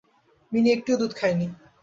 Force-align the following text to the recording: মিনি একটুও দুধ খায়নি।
মিনি 0.51 0.69
একটুও 0.71 0.99
দুধ 1.01 1.11
খায়নি। 1.15 1.47